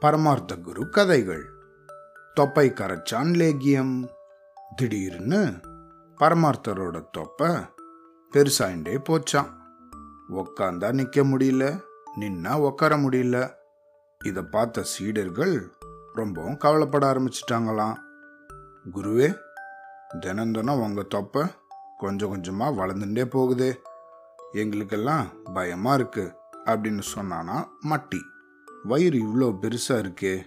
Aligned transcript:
பரமார்த்த 0.00 0.56
குரு 0.56 0.88
கதைகள். 0.88 1.52
தொப்பை 2.34 2.70
கரைச்சான் 2.70 3.32
லேகியம். 3.40 4.08
திடீர்னு 4.76 5.60
பரமார்த்தரோட 6.18 7.04
தொப்பை 7.10 7.48
பெருசாயிண்டே 8.32 8.94
போச்சான் 9.08 9.50
உக்காந்தா 10.30 10.88
நிக்க 10.92 11.24
முடியல 11.24 11.80
நின்னா 12.20 12.52
உக்கார 12.68 12.96
முடியல. 12.96 13.50
இதை 14.24 14.42
பார்த்த 14.42 14.82
சீடர்கள் 14.82 15.72
ரொம்பவும் 16.14 16.56
கவலைப்பட 16.56 17.12
ஆரம்பிச்சிட்டாங்களாம். 17.12 17.96
குருவே 18.92 19.36
தினம் 20.20 20.52
தினம் 20.52 20.80
உங்க 20.80 21.02
தொப்பை 21.02 21.42
கொஞ்சம் 21.98 22.34
கொஞ்சமா 22.34 22.64
வளர்ந்துட்டே 22.64 23.24
போகுதே. 23.24 23.74
எங்களுக்கெல்லாம் 24.52 25.26
பயமா 25.54 25.94
இருக்கு 25.94 26.34
அப்படின்னு 26.64 27.02
சொன்னானா 27.14 27.68
மட்டி. 27.88 28.20
வயிறு 28.84 29.18
இவ்வளோ 29.18 29.54
பெருசாக 29.60 29.74
இருக்கே. 29.88 30.42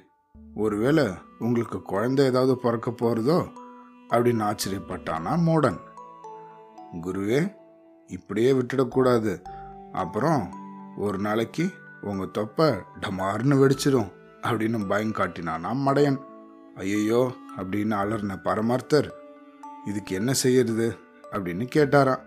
ஒருவேளை 0.55 1.07
உங்களுக்கு 1.39 1.81
குழந்தை 1.81 2.25
ஏதாவது 2.25 2.57
பிறக்க 2.57 2.91
போகிறதோ 2.91 3.47
அப்படின்னு 4.09 4.43
ஆச்சரியப்பட்டானா 4.43 5.37
மோடன். 5.37 5.77
குருவே 7.01 7.53
இப்படியே 8.07 8.53
விட்டுடக்கூடாது 8.53 9.41
அப்புறம் 9.91 10.53
ஒரு 10.97 11.17
நாளைக்கு 11.17 11.69
உங்கள் 12.01 12.31
தொப்பை 12.31 12.67
டமார்னு 12.99 13.59
வெடிச்சிடும் 13.59 14.11
அப்படின்னு 14.41 14.87
பயம் 14.87 15.11
காட்டினானா 15.11 15.73
மடையன். 15.73 16.21
ஐயையோ 16.75 17.31
அப்படின்னு 17.57 17.95
அலர்ன 18.03 18.37
பரமார்த்தர். 18.43 19.09
இதுக்கு 19.85 20.15
என்ன 20.15 20.33
செய்யறது? 20.33 20.97
அப்படின்னு 21.31 21.67
கேட்டாராம். 21.75 22.21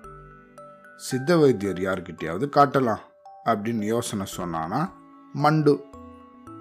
சித்த 0.97 1.37
வைத்தியர் 1.37 1.79
யார்கிட்டயாவது 1.79 2.49
காட்டலாம் 2.57 3.01
அப்படின்னு 3.45 3.83
யோசனை 3.83 4.27
சொன்னானா 4.37 4.91
மண்டு. 5.33 5.85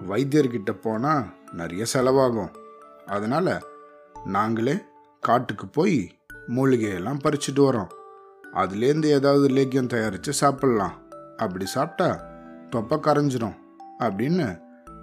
வைத்தியர்கிட்ட 0.08 0.70
போனால் 0.70 1.24
நிறைய 1.52 1.84
செலவாகும். 1.92 2.52
அதனால் 3.06 3.62
நாங்களே 4.24 4.78
காட்டுக்கு 5.20 5.66
போய் 5.66 6.18
மூலிகையெல்லாம் 6.48 7.22
பறிச்சுட்டு 7.24 7.62
வரோம். 7.68 7.88
அதுலேருந்து 8.54 9.04
ஏதாவது 9.04 9.48
லேக்கியம் 9.48 9.86
தயாரித்து 9.86 10.32
சாப்பிட்லாம். 10.40 10.92
அப்படி 11.36 11.66
சாப்பிட்டா 11.66 12.24
தொப்பை 12.70 12.98
கரைஞ்சிரும் 12.98 13.56
அப்படின்னு 13.98 14.60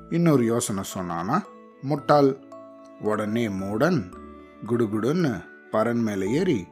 இன்னொரு 0.10 0.46
யோசனை 0.46 0.84
சொன்னானா 0.98 1.42
முட்டாள். 1.82 2.38
உடனே 3.02 3.48
மூடன் 3.48 4.12
குடுகுடுன்னு 4.68 5.44
பரன் 5.72 6.02
மேலே 6.02 6.32
ஏறி 6.32 6.68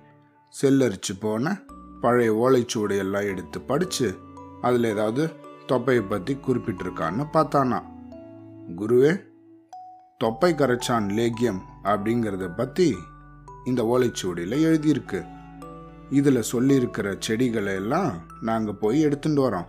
செல்லரிச்சு 0.62 1.14
போன 1.20 1.60
பழைய 2.02 2.34
ஓலைச்சுவடையெல்லாம் 2.34 3.28
எடுத்து 3.28 3.62
படித்து 3.62 4.18
அதில் 4.62 4.84
ஏதாவது 4.84 5.32
தொப்பையை 5.68 6.04
பற்றி 6.04 6.38
குறிப்பிட்டிருக்கான்னு 6.48 7.26
பார்த்தானா. 7.34 7.84
குருவே 8.70 9.22
தொப்பை 10.18 10.54
கரைச்சான் 10.54 11.08
லேக்கியம் 11.20 11.60
அப்படிங்கிறத 11.84 12.56
பற்றி 12.56 12.96
இந்த 13.66 13.84
ஓலைச்சுவடியில் 13.84 14.64
எழுதியிருக்கு. 14.68 15.26
இதில் 16.10 16.50
சொல்லியிருக்கிற 16.52 17.16
செடிகளை 17.20 17.74
எல்லாம் 17.74 18.22
நாங்கள் 18.42 18.76
போய் 18.76 19.02
எடுத்துட்டு 19.02 19.50
வரோம் 19.50 19.68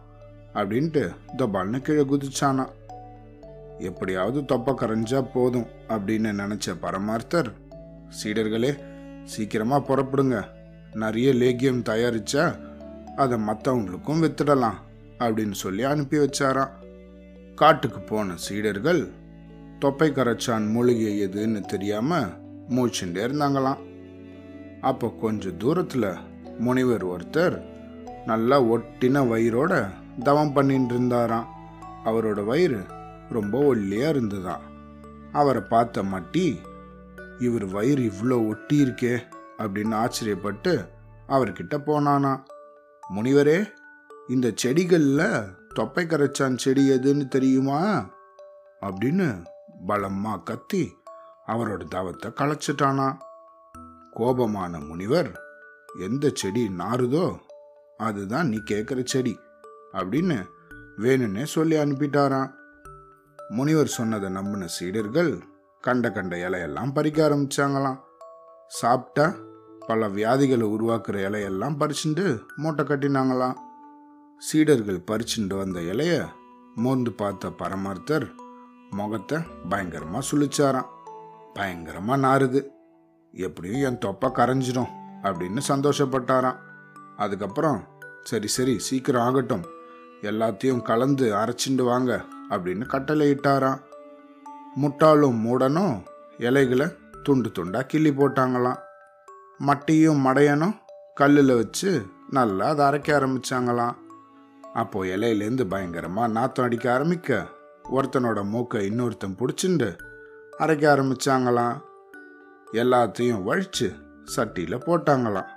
அப்படின்ட்டு 0.54 1.14
தபால்னு 1.36 1.80
கீழே 1.80 2.02
குதிச்சானா. 2.02 2.68
எப்படியாவது 3.78 4.44
தொப்பை 4.44 4.74
கரைஞ்சா 4.74 5.28
போதும் 5.34 5.66
அப்படின்னு 5.88 6.30
நினைச்ச 6.42 6.74
பரமார்த்தர் 6.82 7.52
சீடர்களே 8.22 8.78
சீக்கிரமா 9.24 9.78
புறப்படுங்க. 9.78 10.44
நிறைய 10.94 11.32
லேகியம் 11.32 11.84
தயாரிச்சா 11.88 12.58
அதை 13.16 13.38
மற்றவங்களுக்கும் 13.38 14.22
வித்துடலாம் 14.22 14.78
அப்படின்னு 15.18 15.52
சொல்லி 15.52 15.82
அனுப்பி 15.82 16.16
வச்சாராம். 16.16 16.70
காட்டுக்கு 17.54 18.00
போன 18.00 18.36
சீடர்கள் 18.36 19.08
தொப்பை 19.78 20.10
கரைச்சான் 20.10 20.66
மூலிகை 20.70 21.26
எதுன்னு 21.26 21.60
தெரியாம 21.66 22.18
மூச்சுட்டே 22.68 23.22
இருந்தாங்களாம். 23.26 23.80
அப்போ 24.80 25.08
கொஞ்சம் 25.20 25.56
தூரத்தில் 25.56 26.10
முனிவர் 26.58 27.04
ஒருத்தர் 27.06 27.56
நல்லா 28.26 28.62
ஒட்டின 28.62 29.22
வயிறோட 29.32 29.72
தவம் 30.24 30.52
பண்ணிட்டு 30.52 30.94
இருந்தாராம். 30.94 31.48
அவரோட 32.04 32.44
வயிறு 32.44 32.80
ரொம்ப 33.30 33.74
ஒல்லியாக 33.74 34.12
இருந்ததாம் 34.14 34.64
அவரை 35.32 35.62
பார்த்த 35.62 36.02
மட்டி 36.02 36.46
இவர் 37.38 37.66
வயிறு 37.66 38.02
இவ்வளோ 38.02 38.48
ஒட்டி 38.48 38.84
இருக்கே 38.84 39.14
அப்படின்னு 39.58 39.94
ஆச்சரியப்பட்டு 40.02 40.72
அவர்கிட்ட 41.28 41.76
போனானா 41.86 42.32
முனிவரே 43.14 43.58
இந்த 44.28 44.52
செடிகளில் 44.62 45.26
தொப்பை 45.74 46.04
கரைச்சான் 46.04 46.56
செடி 46.56 46.90
எதுன்னு 46.90 47.28
தெரியுமா? 47.28 48.08
அப்படின்னு 48.80 49.44
பலமா 49.88 50.42
கத்தி 50.42 50.96
அவரோட 51.46 51.88
தவத்தை 51.88 52.30
களைச்சிட்டானா. 52.30 53.16
கோபமான 54.16 54.86
முனிவர் 54.86 55.40
எந்த 56.00 56.30
செடி 56.34 56.68
நாறுதோ 56.68 57.38
அதுதான் 57.96 58.48
நீ 58.48 58.56
கேட்குற 58.70 59.04
செடி 59.04 59.38
அப்படின்னு 59.92 60.44
வேணும்னே 60.98 61.42
சொல்லி 61.42 61.76
அனுப்பிட்டாராம். 61.76 62.52
முனிவர் 63.48 63.86
சொன்னதை 63.86 64.30
நம்பின 64.30 64.66
சீடர்கள் 64.66 65.42
கண்ட 65.80 66.10
கண்ட 66.10 66.36
இலையெல்லாம் 66.36 66.94
பறிக்க 66.94 67.28
ஆரம்பிச்சாங்களாம். 67.28 68.00
சாப்பிட்டா 68.66 69.34
பல 69.86 70.08
வியாதிகளை 70.08 70.64
உருவாக்குற 70.64 71.16
இலையெல்லாம் 71.28 71.76
பறிச்சுட்டு 71.76 72.40
மூட்டை 72.56 72.84
கட்டினாங்களாம். 72.84 73.54
சீடர்கள் 74.46 75.06
பறிச்சுட்டு 75.08 75.56
வந்த 75.56 75.80
இலைய 75.80 76.14
மோந்து 76.74 77.10
பார்த்த 77.12 77.50
பரமார்த்தர் 77.58 78.26
முகத்தை 78.90 79.38
பயங்கரமாக 79.68 80.26
சுழிச்சாராம் 80.30 80.88
பயங்கரமாக 81.54 82.18
நாறுது. 82.26 82.60
எப்படியும் 83.34 83.84
என் 83.88 83.98
தொப்பை 83.98 84.30
கரைஞ்சிடும் 84.30 84.90
அப்படின்னு 85.22 85.62
சந்தோஷப்பட்டாராம். 85.68 86.58
அதுக்கப்புறம் 87.16 87.78
சரி 88.22 88.46
சரி 88.46 88.78
சீக்கிரம் 88.78 89.22
ஆகட்டும். 89.22 89.64
எல்லாத்தையும் 90.30 90.82
கலந்து 90.82 91.28
அரைச்சிண்டு 91.34 91.84
வாங்க 91.90 92.24
அப்படின்னு 92.50 92.86
கட்டளை 92.86 93.30
இட்டாராம் 93.30 93.80
முட்டாளும் 94.82 95.40
மூடனும் 95.46 95.96
இலைகளை 96.38 96.86
துண்டு 97.22 97.48
துண்டாக 97.48 97.86
கிள்ளி 97.86 98.10
போட்டாங்களாம். 98.10 98.80
மட்டியும் 99.58 100.24
மடையனும் 100.26 100.76
கல்லில் 101.14 101.58
வச்சு 101.62 101.90
நல்லா 102.30 102.68
அதை 102.68 102.84
அரைக்க 102.86 103.08
ஆரம்பித்தாங்களாம் 103.18 103.96
அப்போ 104.74 105.04
இலையிலேருந்து 105.04 105.64
பயங்கரமாக 105.64 106.32
நாத்தம் 106.32 106.64
அடிக்க 106.64 106.92
ஆரம்பிக்க 106.92 107.46
ஒருத்தனோட 107.92 108.44
மூக்கை 108.44 108.90
இன்னொருத்தன் 108.90 109.38
பிடிச்சிண்டு 109.38 109.88
அரைக்க 110.58 110.84
ஆரம்பிச்சாங்களாம். 110.92 111.76
எல்லாத்தையும் 112.72 113.42
வழிச்சு 113.48 113.88
சட்டியில் 114.36 114.84
போட்டாங்களாம். 114.86 115.50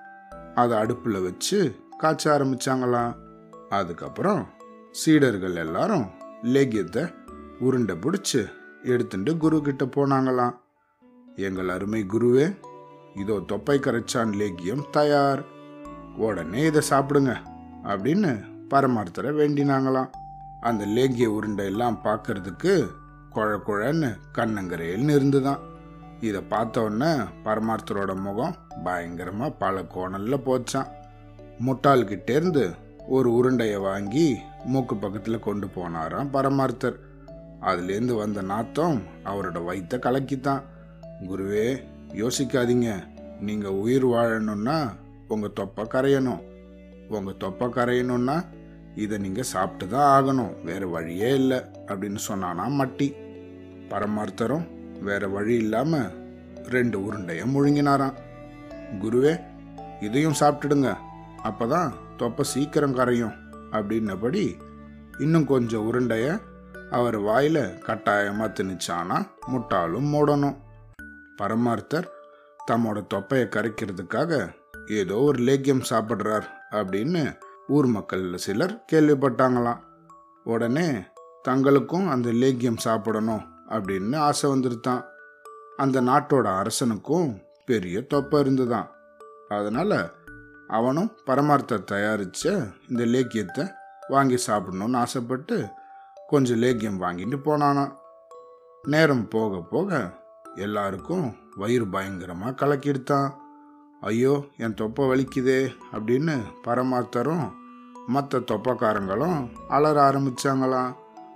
அதை 0.56 0.78
அடுப்பில் 0.78 1.20
வச்சு 1.22 1.76
காய்ச்ச 1.98 2.38
ஆரம்பிச்சாங்களாம். 2.38 3.14
அதுக்கப்புறம் 3.70 4.46
சீடர்கள் 4.92 5.56
எல்லாரும் 5.56 6.06
லேகியத்தை 6.44 7.04
உருண்டை 7.60 7.96
பிடிச்சி 7.96 8.42
எடுத்துட்டு 8.82 9.38
குரு 9.38 9.62
கிட்ட 9.62 9.86
போனாங்களாம். 9.86 10.56
எங்கள் 11.36 11.70
அருமை 11.70 12.06
குருவே 12.14 12.58
இதோ 13.16 13.40
தொப்பை 13.48 13.80
கரைச்சான் 13.80 14.34
லேகியம் 14.42 14.90
தயார். 14.92 15.42
உடனே 16.18 16.62
இதை 16.66 16.82
சாப்பிடுங்க 16.90 17.36
அப்படின்னு 17.84 18.34
பரமார்த்தரை 18.76 19.32
வேண்டினாங்களாம். 19.42 20.12
அந்த 20.62 20.84
லேகிய 20.86 21.28
உருண்டை 21.32 21.66
எல்லாம் 21.66 22.02
பார்க்கறதுக்கு 22.04 22.74
குழ 23.30 23.48
குழன்னு 23.68 24.10
கண்ணங்கரையல்னு 24.34 25.16
இருந்துதான் 25.16 25.64
இதை 26.22 26.42
பார்த்த 26.42 26.84
உடனே 26.84 27.10
பரமார்த்தரோட 27.44 28.12
முகம் 28.16 28.56
பயங்கரமாக 28.84 29.58
பல 29.60 29.84
கோணலில் 29.84 30.46
போச்சான் 30.46 30.92
முட்டாள்கிட்டேருந்து 31.66 32.64
ஒரு 33.08 33.30
உருண்டையை 33.32 33.80
வாங்கி 33.82 34.40
மூக்கு 34.66 34.96
பக்கத்தில் 34.96 35.40
கொண்டு 35.40 35.68
போனாராம் 35.68 36.32
பரமார்த்தர். 36.34 36.96
அதுலேருந்து 37.62 38.14
வந்த 38.16 38.42
நாத்தம் 38.42 38.98
அவரோட 39.26 39.64
வயிற்ற 39.64 39.98
கலக்கித்தான். 39.98 40.64
குருவே 41.28 41.68
யோசிக்காதீங்க. 42.14 42.90
நீங்கள் 43.42 43.78
உயிர் 43.84 44.08
வாழணும்னா 44.08 44.78
உங்கள் 45.28 45.54
தொப்பை 45.54 45.86
கரையணும். 45.86 46.42
உங்கள் 47.10 47.38
தொப்பை 47.38 47.68
கரையணும்னா 47.68 48.38
இதை 49.04 49.16
நீங்கள் 49.26 49.52
சாப்பிட்டு 49.54 49.86
தான் 49.94 50.10
ஆகணும். 50.16 50.54
வேறு 50.68 50.88
வழியே 50.96 51.30
இல்லை 51.42 51.60
அப்படின்னு 51.90 52.22
சொன்னானா 52.30 52.66
மட்டி. 52.80 53.08
பரமார்த்தரும் 53.92 54.66
வேறு 55.08 55.28
வழி 55.36 55.56
இல்லாமல் 55.64 56.14
ரெண்டு 56.76 56.98
உருண்டையும் 57.06 57.54
முழுங்கினாராம். 57.56 58.16
குருவே 59.04 59.34
இதையும் 60.08 60.40
சாப்பிட்டுடுங்க. 60.42 60.92
அப்போ 61.50 61.66
தான் 61.76 61.90
தொப்பை 62.20 62.44
சீக்கிரம் 62.54 62.98
கரையும் 63.00 63.36
அப்படின்னபடி 63.78 64.44
இன்னும் 65.24 65.48
கொஞ்சம் 65.54 65.86
உருண்டைய 65.90 66.26
அவர் 66.98 67.18
வாயில் 67.28 67.64
கட்டாயமாக 67.88 68.56
திணிச்சானா 68.58 69.18
முட்டாளும் 69.52 70.12
மூடணும். 70.14 70.58
பரமார்த்தர் 71.40 72.08
தம்மோட 72.68 73.00
தொப்பையை 73.14 73.48
கரைக்கிறதுக்காக 73.56 74.32
ஏதோ 75.00 75.18
ஒரு 75.30 75.40
லேக்கியம் 75.48 75.88
சாப்பிட்றார் 75.90 76.48
அப்படின்னு 76.80 77.24
ஊர் 77.68 77.86
மக்கள் 77.86 78.38
சிலர் 78.38 78.86
கேள்விப்பட்டாங்களாம். 78.92 79.80
உடனே 80.44 81.04
தங்களுக்கும் 81.48 82.10
அந்த 82.10 82.30
லேக்கியம் 82.30 82.78
சாப்பிடணும் 82.78 83.44
அப்படின்னு 83.70 84.18
ஆசை 84.18 84.52
வந்துருத்தான். 84.52 85.06
அந்த 85.78 86.02
நாட்டோட 86.02 86.58
அரசனுக்கும் 86.58 87.42
பெரிய 87.66 88.02
தொப்பை 88.02 88.40
இருந்துதான் 88.40 88.90
அதனால 89.50 90.12
அவனும் 90.68 91.12
பரமார்த்தர் 91.26 91.86
தயாரிச்ச 91.92 92.74
இந்த 92.90 93.06
லேக்கியத்தை 93.06 93.72
வாங்கி 94.08 94.44
சாப்பிடணும்னு 94.48 94.98
ஆசைப்பட்டு 94.98 95.68
கொஞ்சம் 96.28 96.62
லேக்கியம் 96.62 97.02
வாங்கிட்டு 97.02 97.38
போனானான் 97.46 97.96
நேரம் 98.84 99.28
போக 99.28 99.62
போக 99.70 100.14
எல்லாருக்கும் 100.56 101.36
வயிறு 101.56 101.88
பயங்கரமாக 101.88 102.66
கலக்கிடுத்தான். 102.66 103.32
ஐயோ 104.10 104.34
என் 104.58 104.74
தொப்பை 104.74 105.06
வலிக்குதே 105.06 105.62
அப்படின்னு 105.92 106.34
பரமாத்தரும் 106.64 107.46
மற்ற 108.08 108.40
தொப்பக்காரங்களும் 108.40 109.40
அலற 109.68 109.98
ஆரம்பித்தாங்களாம் 110.10 110.92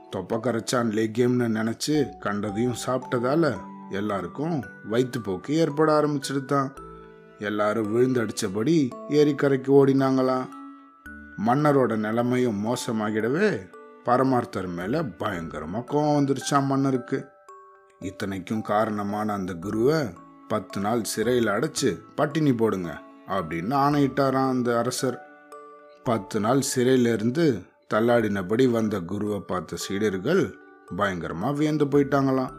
தொப்பை 0.10 0.38
கரைச்சான் 0.38 0.92
லேக்கியம்னு 0.98 1.48
நினச்சி 1.58 1.96
கண்டதையும் 2.20 2.78
சாப்பிட்டதால 2.86 3.52
எல்லாருக்கும் 3.90 4.56
வயிற்றுப்போக்கு 4.92 5.50
ஏற்பட 5.50 6.02
ஆரம்பிச்சிருத்தான் 6.02 6.70
எல்லாரும் 7.40 7.90
விழுந்தடிச்சபடி 7.96 8.78
ஏரிக்கரைக்கு 9.10 9.72
ஓடினாங்களாம். 9.80 10.48
மன்னரோட 11.46 11.96
நிலைமையும் 11.96 12.62
மோசமாகிடவே 12.66 13.50
பரமார்த்தர் 14.06 14.70
மேலே 14.74 15.02
பயங்கரமாக 15.02 15.88
கோவம் 15.92 16.18
வந்துருச்சான் 16.18 16.66
மன்னருக்கு. 16.66 17.20
இத்தனைக்கும் 18.00 18.62
காரணமான 18.62 19.34
அந்த 19.34 19.54
குருவை 19.54 20.00
பத்து 20.50 20.80
நாள் 20.82 21.04
சிறையில் 21.04 21.48
அடைச்சு 21.48 21.90
பட்டினி 22.16 22.54
போடுங்க 22.54 22.90
அப்படின்னு 23.28 23.74
ஆணையிட்டாராம் 23.86 24.50
அந்த 24.50 24.78
அரசர். 24.78 25.18
பத்து 26.04 26.40
நாள் 26.40 26.62
சிறையிலிருந்து 26.62 27.46
தள்ளாடினபடி 27.94 28.66
வந்த 28.72 29.00
குருவை 29.02 29.40
பார்த்த 29.40 29.76
சீடர்கள் 29.76 30.44
பயங்கரமாக 30.96 31.58
வியந்து 31.58 31.86
போயிட்டாங்களாம். 31.86 32.56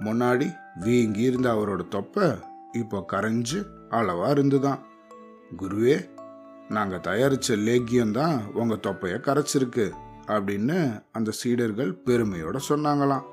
முன்னாடி 0.00 0.46
வீங்கி 0.84 1.22
இருந்த 1.22 1.48
அவரோட 1.54 1.88
தொப்பை 1.88 2.28
இப்போ 2.72 3.04
கரைஞ்சு 3.12 3.60
அளவாக 3.88 4.30
இருந்துதான். 4.30 4.80
குருவே 5.56 5.96
நாங்கள் 6.68 7.00
தயாரித்த 7.00 7.56
லேக்கியம் 7.56 8.10
தான் 8.10 8.36
உங்கள் 8.54 8.84
தொப்பையை 8.86 9.18
கரைச்சிருக்கு 9.20 9.86
அப்படின்னு 10.26 10.78
அந்த 11.12 11.30
சீடர்கள் 11.30 11.92
பெருமையோட 12.06 12.58
சொன்னாங்களாம். 12.68 13.26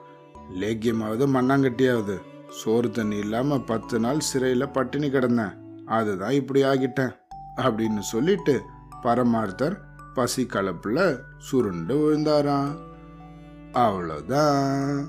லேக்கியமாவது 0.61 1.25
மண்ணாங்கட்டியாவது 1.35 2.17
சோறு 2.49 2.91
தண்ணி 2.91 3.17
இல்லாமல் 3.17 3.61
பத்து 3.61 3.99
நாள் 3.99 4.19
சிறையில் 4.19 4.69
பட்டினி 4.69 5.07
கிடந்தேன். 5.07 5.85
அதுதான் 5.85 6.31
இப்படி 6.31 6.63
ஆகிட்டேன் 6.63 7.15
அப்படின்னு 7.57 7.99
சொல்லிட்டு 7.99 8.61
பரமார்த்தர் 9.03 9.77
பசி 10.13 10.43
கலப்பில் 10.43 11.19
சுருண்டு 11.37 11.95
விழுந்தாராம். 11.95 12.75
அவ்வளோதான் 13.73 15.07